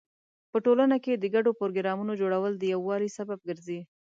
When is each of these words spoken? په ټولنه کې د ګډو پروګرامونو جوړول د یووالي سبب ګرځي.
په 0.51 0.57
ټولنه 0.65 0.95
کې 1.03 1.13
د 1.15 1.25
ګډو 1.35 1.51
پروګرامونو 1.59 2.11
جوړول 2.21 2.53
د 2.57 2.63
یووالي 2.73 3.09
سبب 3.17 3.39
ګرځي. 3.49 3.79